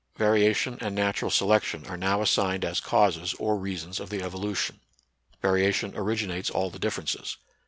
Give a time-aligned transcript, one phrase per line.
[0.17, 4.79] Variation and natural selection are now assigned as causes or reasons of the evolu tion.
[5.43, 7.37] Variation originates all the differences.